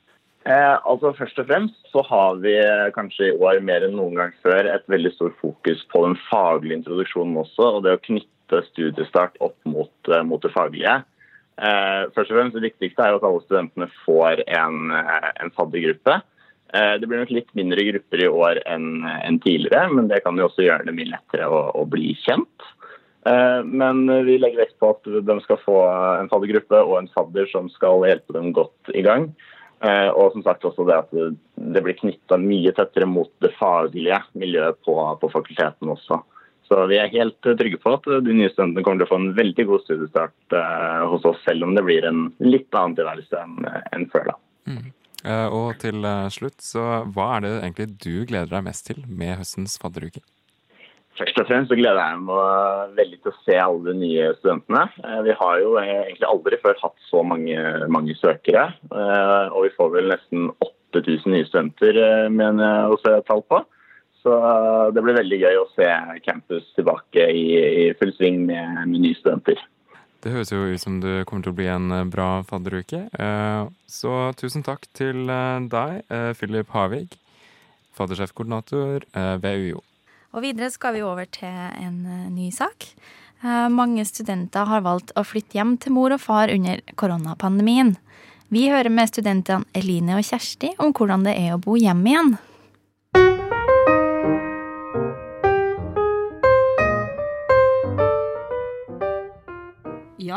[0.47, 2.56] Eh, altså Først og fremst så har vi
[2.95, 6.80] kanskje i år mer enn noen gang før et veldig stort fokus på den faglige
[6.80, 11.02] introduksjonen også, og det å knytte studiestart opp mot, eh, mot det faglige.
[11.60, 15.52] Eh, først og fremst Det viktigste er jo at alle studentene får en, eh, en
[15.52, 16.21] faddergruppe.
[16.73, 20.38] Eh, det blir nok litt mindre grupper i år enn en tidligere, men det kan
[20.38, 22.67] jo også gjøre det mye lettere å, å bli kjent.
[23.25, 25.80] Eh, men vi legger vekt på at de skal få
[26.21, 29.34] en faddergruppe og en fadder som skal hjelpe dem godt i gang.
[29.79, 31.13] Eh, og som sagt også det at
[31.75, 36.19] det blir knytta mye tettere mot det faglige miljøet på, på fakulteten også.
[36.69, 39.31] Så vi er helt trygge på at de nye studentene kommer til å få en
[39.37, 43.69] veldig god studiestart eh, hos oss, selv om det blir en litt annen tilværelse enn,
[43.95, 44.33] en før.
[44.33, 44.37] da.
[44.69, 44.89] Mm.
[45.19, 49.39] Eh, og til slutt, så hva er det egentlig du gleder deg mest til med
[49.41, 50.21] høstens fadderuke?
[51.19, 54.86] Først og fremst så gleder jeg meg veldig til å se alle de nye studentene.
[55.03, 58.69] Eh, vi har jo egentlig aldri før hatt så mange, mange søkere.
[58.88, 63.43] Eh, og vi får vel nesten 8000 nye studenter, eh, mener jeg å se tall
[63.51, 63.60] på.
[64.19, 64.32] Så
[64.91, 65.88] det blir veldig gøy å se
[66.25, 69.60] campus tilbake i, i full sving med, med nye studenter.
[70.19, 73.05] Det høres jo ut som det kommer til å bli en bra fadderuke.
[73.88, 75.23] Så tusen takk til
[75.71, 76.01] deg,
[76.36, 77.15] Philip Havig,
[77.95, 79.08] faddersjefkoordinator
[79.39, 79.86] ved UiO.
[80.35, 82.91] Og videre skal vi over til en eh, ny sak.
[83.41, 87.95] Eh, mange studenter har valgt å flytte hjem til mor og far under koronapandemien.
[88.49, 92.37] Vi hører med studentene Eline og Kjersti om hvordan det er å bo hjemme igjen.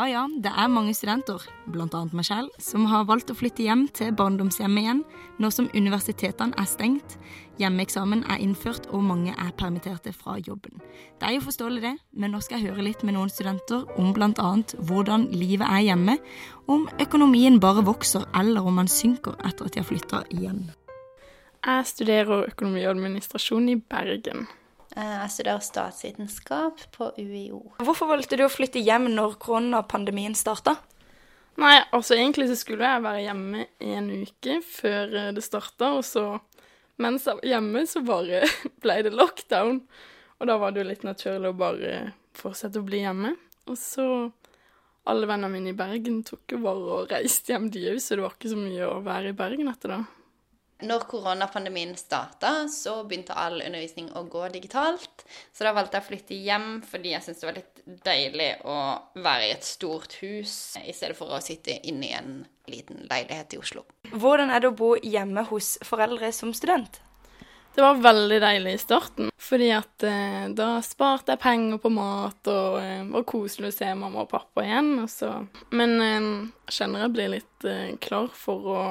[0.03, 1.39] Ja ja, det er mange studenter,
[1.71, 1.99] bl.a.
[2.11, 4.97] meg selv, som har valgt å flytte hjem til barndomshjemmet igjen,
[5.39, 7.13] nå som universitetene er stengt,
[7.61, 10.81] hjemmeeksamen er innført og mange er permitterte fra jobben.
[11.21, 14.09] Det er jo forståelig det, men nå skal jeg høre litt med noen studenter om
[14.17, 14.49] bl.a.
[14.89, 16.17] hvordan livet er hjemme,
[16.67, 20.65] om økonomien bare vokser eller om man synker etter at de har flytta igjen.
[21.63, 24.49] Jeg studerer økonomi og administrasjon i Bergen.
[24.95, 27.63] Eh, jeg studerer statsvitenskap på UiO.
[27.81, 30.75] Hvorfor valgte du å flytte hjem når koronapandemien starta?
[31.57, 36.05] Nei, altså egentlig så skulle jeg være hjemme en uke før eh, det starta, og
[36.05, 36.25] så
[37.01, 38.43] mens jeg var hjemme, så bare
[38.83, 39.81] ble det lockdown.
[40.37, 41.93] Og da var det jo litt naturlig å bare
[42.37, 43.33] fortsette å bli hjemme.
[43.69, 44.07] Og så
[45.09, 48.27] alle vennene mine i Bergen tok jo bare og reiste hjem, de òg, så det
[48.27, 50.03] var ikke så mye å være i Bergen etter da
[50.83, 55.25] når koronapandemien starta, så begynte all undervisning å gå digitalt.
[55.53, 58.77] Så da valgte jeg å flytte hjem fordi jeg syntes det var litt deilig å
[59.23, 62.35] være i et stort hus i stedet for å sitte inne i en
[62.71, 63.83] liten leilighet i Oslo.
[64.11, 67.01] Hvordan er det å bo hjemme hos foreldre som student?
[67.73, 72.49] Det var veldig deilig i starten, fordi at eh, da sparte jeg penger på mat
[72.51, 74.91] og eh, var koselig å se mamma og pappa igjen.
[75.01, 76.27] Og Men eh,
[76.69, 78.83] jeg kjenner jeg blir litt eh, klar for å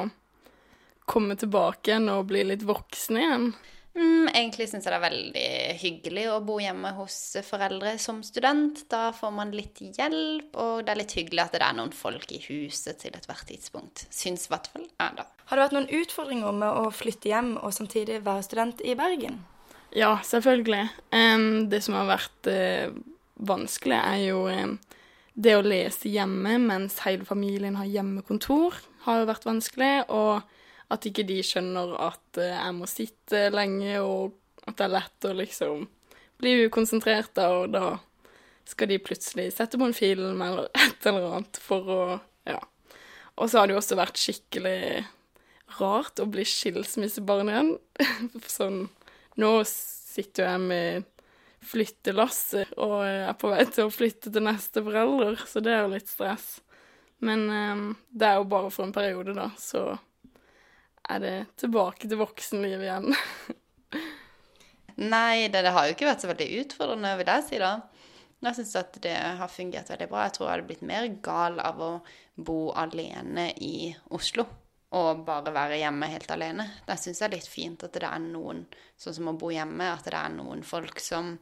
[1.08, 3.52] komme tilbake igjen og bli litt voksen igjen?
[3.92, 5.48] Mm, egentlig syns jeg det er veldig
[5.82, 8.86] hyggelig å bo hjemme hos foreldre som student.
[8.88, 12.32] Da får man litt hjelp, og det er litt hyggelig at det er noen folk
[12.32, 14.06] i huset til ethvert tidspunkt.
[14.08, 15.26] Syns i hvert fall jeg, da.
[15.50, 19.42] Har det vært noen utfordringer med å flytte hjem og samtidig være student i Bergen?
[19.92, 20.86] Ja, selvfølgelig.
[21.12, 22.96] Um, det som har vært uh,
[23.44, 24.78] vanskelig, er jo um,
[25.36, 29.94] det å lese hjemme mens hele familien har hjemmekontor, har jo vært vanskelig.
[30.08, 30.48] og
[30.92, 34.36] at ikke de skjønner at eh, jeg må sitte lenge, og
[34.68, 35.86] at det er lett å liksom
[36.42, 37.96] bli ukonsentrert, og da
[38.68, 42.04] skal de plutselig sette på en film eller et eller annet for å
[42.48, 42.58] Ja.
[43.40, 45.04] Og så har det jo også vært skikkelig
[45.78, 47.70] rart å bli skilsmissebarn igjen.
[48.58, 48.84] sånn
[49.40, 51.06] Nå sitter jeg med
[51.64, 55.94] flyttelasset og er på vei til å flytte til neste forelder, så det er jo
[55.94, 56.58] litt stress.
[57.22, 59.94] Men um, det er jo bare for en periode, da, så
[61.10, 63.14] er det tilbake til voksenlivet igjen.
[65.02, 67.72] Nei, det, det, har jo ikke vært så veldig utfordrende, vil jeg si da.
[68.42, 70.26] Jeg syns at det har fungert veldig bra.
[70.26, 71.92] Jeg tror jeg hadde blitt mer gal av å
[72.34, 74.46] bo alene i Oslo
[74.92, 76.66] og bare være hjemme helt alene.
[76.84, 78.66] Det syns jeg er litt fint at det er noen,
[79.00, 81.38] sånn som å bo hjemme, at det er noen folk som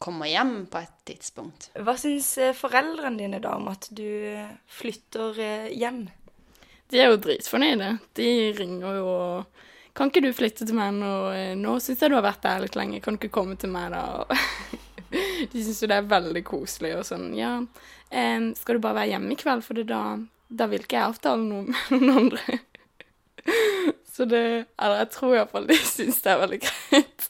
[0.00, 1.68] kommer hjem på et tidspunkt.
[1.76, 4.08] Hva syns eh, foreldrene dine da om at du
[4.72, 6.06] flytter eh, hjem?
[6.92, 7.90] De er jo dritfornøyde.
[8.16, 9.62] De ringer jo og
[9.94, 11.10] Kan ikke du flytte til meg nå?
[11.60, 12.98] Nå syns jeg du har vært der litt lenge.
[13.02, 14.26] Kan du ikke komme til meg, da?
[15.52, 17.28] De syns jo det er veldig koselig og sånn.
[17.38, 20.00] Ja, um, skal du bare være hjemme i kveld, for da,
[20.50, 22.58] da vil ikke jeg avtale noe med noen andre.
[24.14, 24.42] Så det
[24.78, 27.28] Eller jeg tror iallfall de syns det er veldig greit.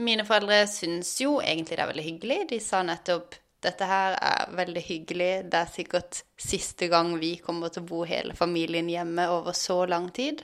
[0.00, 2.38] Mine foreldre syns jo egentlig det er veldig hyggelig.
[2.52, 5.30] De sa nettopp dette her er veldig hyggelig.
[5.52, 9.82] Det er sikkert siste gang vi kommer til å bo hele familien hjemme over så
[9.90, 10.42] lang tid.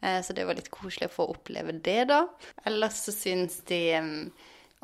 [0.00, 2.24] Eh, så det var litt koselig å få oppleve det, da.
[2.68, 3.82] Ellers så syns de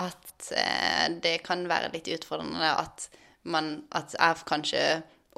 [0.01, 3.09] at eh, det kan være litt utfordrende at,
[3.49, 4.85] man, at jeg kanskje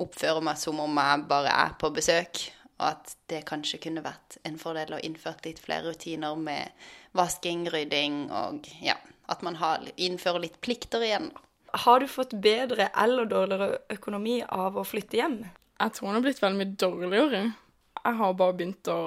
[0.03, 2.43] oppfører meg som om jeg bare er på besøk.
[2.81, 6.75] Og at det kanskje kunne vært en fordel å innføre litt flere rutiner med
[7.15, 8.97] vasking, rydding og ja,
[9.31, 11.31] at man har, innfører litt plikter igjen.
[11.31, 11.52] da.
[11.73, 15.39] Har du fått bedre eller dårligere økonomi av å flytte hjem?
[15.81, 17.43] Jeg tror den har blitt veldig mye dårligere.
[18.03, 19.01] Jeg har bare begynt å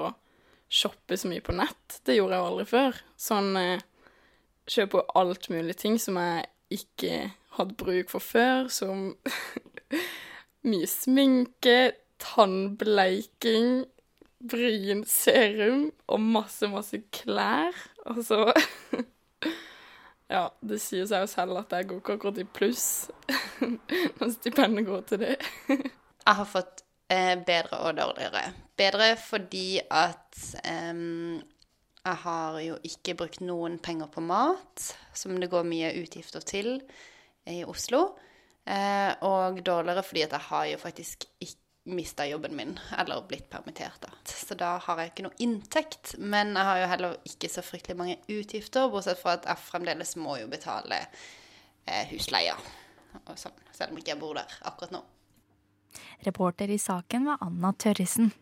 [0.72, 2.00] shoppe så mye på nett.
[2.04, 3.02] Det gjorde jeg aldri før.
[3.22, 3.86] Sånn eh,
[4.72, 7.20] kjøpe alt mulig ting som jeg ikke
[7.56, 9.12] hadde bruk for før, som
[10.70, 13.86] mye sminke, tannbleiking,
[14.46, 17.78] brynserum og masse, masse klær.
[18.10, 18.42] Og så
[20.32, 22.86] Ja, det sier seg jo selv at jeg går ikke akkurat i pluss
[24.18, 25.36] når stipendet går til det.
[25.70, 26.82] jeg har fått
[27.14, 28.48] eh, bedre og dårligere.
[28.78, 31.04] Bedre fordi at eh,
[32.06, 36.80] jeg har jo ikke brukt noen penger på mat, som det går mye utgifter til
[37.50, 38.08] i Oslo.
[38.66, 43.50] Eh, og dårligere fordi at jeg har jo faktisk ikke mista jobben min, eller blitt
[43.50, 44.02] permittert.
[44.02, 44.10] da.
[44.26, 46.16] Så da har jeg ikke noe inntekt.
[46.18, 50.16] Men jeg har jo heller ikke så fryktelig mange utgifter, bortsett fra at jeg fremdeles
[50.18, 51.04] må jo betale
[51.86, 52.58] eh, husleia.
[53.26, 55.04] Og sånn, selv om ikke jeg bor der akkurat nå.
[56.26, 58.34] Reporter i saken var Anna Tørresen.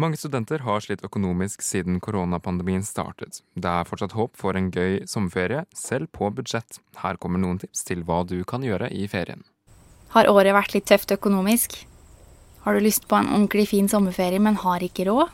[0.00, 3.42] Mange studenter har slitt økonomisk siden koronapandemien startet.
[3.52, 6.80] Det er fortsatt håp for en gøy sommerferie, selv på budsjett.
[7.02, 9.44] Her kommer noen tips til hva du kan gjøre i ferien.
[10.16, 11.82] Har året vært litt tøft økonomisk?
[12.62, 15.30] Har du lyst på en ordentlig fin sommerferie, men har ikke råd?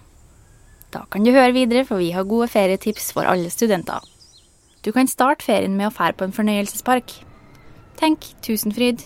[0.94, 4.00] Da kan du høre videre, for vi har gode ferietips for alle studenter.
[4.80, 7.12] Du kan starte ferien med å fære på en fornøyelsespark.
[8.00, 9.02] Tenk Tusenfryd,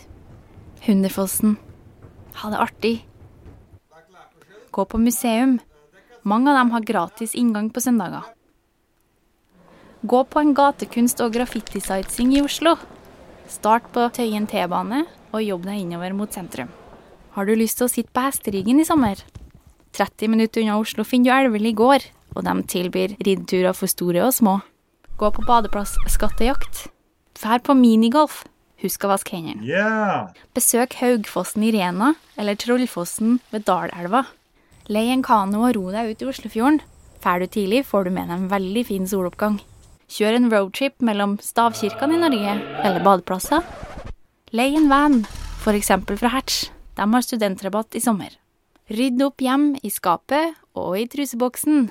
[0.86, 1.56] Hunderfossen.
[2.38, 2.92] Ha det artig.
[4.70, 5.58] Gå på museum.
[6.22, 8.28] Mange av dem har gratis inngang på søndager.
[10.06, 12.76] Gå på en gatekunst- og graffitisightseeing i Oslo.
[13.50, 16.70] Start på Tøyen T-bane, og jobb deg innover mot sentrum.
[17.32, 19.16] Har du lyst til å sitte på hesteryggen i sommer?
[19.96, 22.04] 30 minutter unna Oslo finner du Elveli gård,
[22.36, 24.58] og de tilbyr riddeturer for store og små.
[25.16, 26.88] Gå på badeplass skattejakt.
[27.40, 28.42] Fær på minigolf.
[28.82, 29.64] Husk å vaske hendene.
[29.64, 30.32] Yeah.
[30.56, 34.26] Besøk Haugfossen i Rena eller Trollfossen ved Dalelva.
[34.92, 36.82] Lei en kano og ro deg ut i Oslofjorden.
[37.22, 39.60] Fær du tidlig, får du med deg en veldig fin soloppgang.
[40.12, 43.64] Kjør en roadtrip mellom stavkirkene i Norge eller badeplasser.
[44.52, 45.22] Lei en van,
[45.62, 45.94] f.eks.
[46.18, 46.66] fra Hatch.
[46.96, 48.34] De har studentrabatt i sommer.
[48.92, 51.86] Rydd opp hjem i skapet og i truseboksen.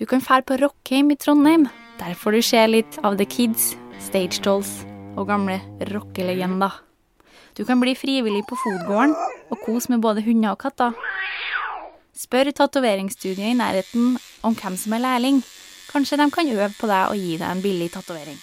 [0.00, 1.68] Du kan fære på Rockheim i Trondheim.
[2.00, 4.80] Der får du se litt av The Kids, Stage Dolls
[5.14, 5.60] og gamle
[5.90, 6.72] rockelegender.
[7.54, 9.14] Du kan bli frivillig på Fodgården
[9.50, 10.96] og kose med både hunder og katter.
[12.16, 15.42] Spør tatoveringsstudiet i nærheten om hvem som er lærling.
[15.90, 18.38] Kanskje de kan øve på deg og gi deg en billig tatovering.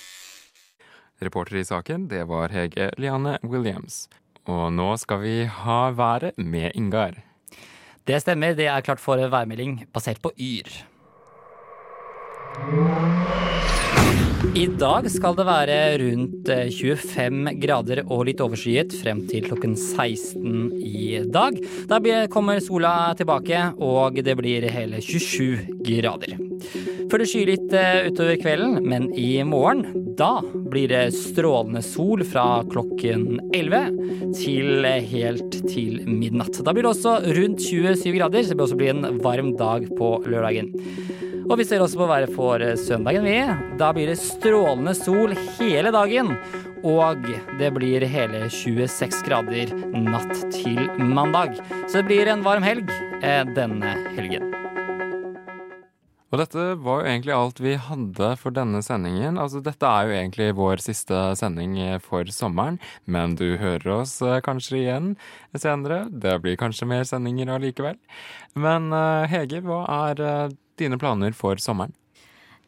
[1.21, 4.05] Reporter i saken, det var Hege Liane Williams.
[4.47, 7.17] Og nå skal vi ha været med Ingar.
[8.07, 8.55] Det stemmer.
[8.55, 10.71] Det er klart for værmelding basert på Yr.
[14.57, 19.75] I dag skal det være rundt 25 eh, grader og litt overskyet frem til klokken
[19.77, 21.59] 16 i dag.
[21.89, 21.99] Da
[22.33, 26.33] kommer sola tilbake, og det blir hele 27 grader.
[27.11, 29.85] Før det skyer litt eh, utover kvelden, men i morgen,
[30.17, 36.57] da blir det strålende sol fra klokken 11 til helt til midnatt.
[36.65, 39.85] Da blir det også rundt 27 grader, så det blir også bli en varm dag
[39.99, 40.73] på lørdagen.
[41.47, 43.37] Og vi ser også på været for eh, søndagen, vi.
[43.79, 46.33] Da blir det strålende sol hele dagen.
[46.83, 47.23] Og
[47.59, 51.55] det blir hele 26 grader natt til mandag.
[51.87, 52.91] Så det blir en varm helg
[53.23, 54.51] eh, denne helgen.
[56.27, 59.37] Og dette var jo egentlig alt vi hadde for denne sendingen.
[59.39, 64.17] Altså, dette er jo egentlig vår siste sending eh, for sommeren, men du hører oss
[64.25, 65.13] eh, kanskje igjen
[65.55, 66.03] senere.
[66.11, 67.95] Det blir kanskje mer sendinger allikevel.
[68.59, 71.95] Men uh, Hege, hva er dine planer for sommeren?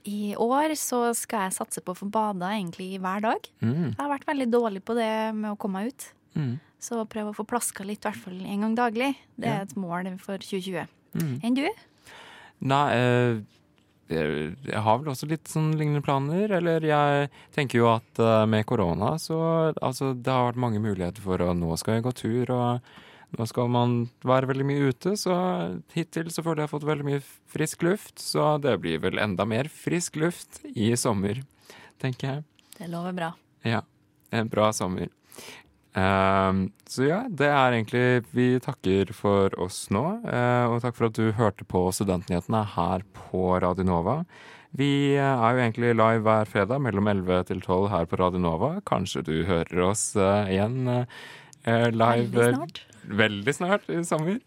[0.07, 3.49] I år så skal jeg satse på å få bada egentlig hver dag.
[3.60, 3.91] Mm.
[3.91, 6.07] Jeg har vært veldig dårlig på det med å komme meg ut.
[6.39, 6.55] Mm.
[6.80, 9.12] Så prøve å få plaska litt, i hvert fall en gang daglig.
[9.36, 10.88] Det er et mål for 2020.
[11.20, 11.36] Mm.
[11.43, 11.66] Enn du?
[12.60, 13.39] Nei, eh,
[14.10, 16.51] jeg har vel også litt sånn lignende planer.
[16.57, 19.38] Eller jeg tenker jo at eh, med korona så
[19.76, 23.45] Altså, det har vært mange muligheter for å Nå skal jeg gå tur, og nå
[23.45, 25.14] skal man være veldig mye ute.
[25.20, 25.36] Så
[25.93, 27.22] hittil så føler jeg har fått veldig mye
[27.53, 28.18] frisk luft.
[28.24, 31.43] Så det blir vel enda mer frisk luft i sommer,
[32.01, 32.43] tenker jeg.
[32.80, 33.34] Det lover bra.
[33.68, 33.84] Ja.
[34.32, 35.10] En bra sommer.
[35.98, 40.04] Ehm, så ja, det er egentlig Vi takker for oss nå.
[40.30, 44.20] eh, og takk for at du hørte på Studentnyhetene her på Radio Nova.
[44.78, 48.40] Vi eh, er jo egentlig live hver fredag mellom 11 til 12 her på Radio
[48.44, 48.76] Nova.
[48.86, 50.84] Kanskje du hører oss eh, igjen
[51.66, 52.84] live Veldig snart.
[53.10, 54.38] veldig snart i sommer.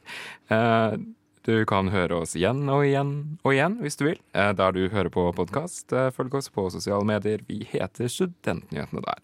[1.43, 3.11] Du kan høre oss igjen og igjen
[3.43, 5.91] og igjen hvis du vil, der du hører på podkast.
[6.17, 7.43] Følg oss på sosiale medier.
[7.49, 9.21] Vi heter Studentnyhetene der.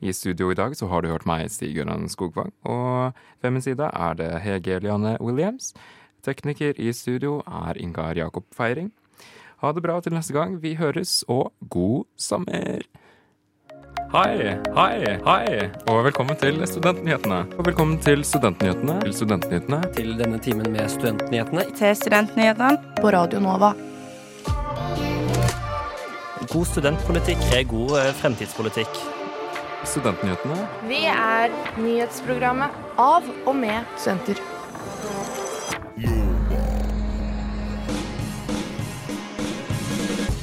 [0.00, 3.90] I studio i dag så har du hørt meg, Stig-Gøran Skogvang, og ved min side
[3.90, 5.72] er det Hege Eliane Williams.
[6.22, 8.92] Tekniker i studio er Ingar Jakob Feiring.
[9.58, 10.62] Ha det bra til neste gang.
[10.62, 12.86] Vi høres, og god sommer!
[14.12, 17.42] Hei, hei, hei, og velkommen til Studentnyhetene.
[17.58, 19.00] Og velkommen til Studentnyhetene.
[19.02, 19.82] Til Studentnyhetene.
[19.98, 21.66] Til denne timen med Studentnyhetene.
[21.76, 23.74] Til Studentnyhetene på Radio Nova.
[26.48, 29.17] God studentpolitikk er god eh, fremtidspolitikk.
[29.86, 30.56] Studentnyhetene.
[30.88, 34.40] Vi er nyhetsprogrammet av og med studenter.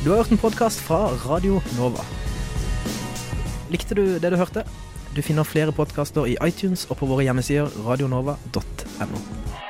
[0.05, 2.05] Du har hørt en podkast fra Radio Nova.
[3.73, 4.63] Likte du det du hørte?
[5.15, 9.64] Du finner flere podkaster i iTunes og på våre hjemmesider radionova.no.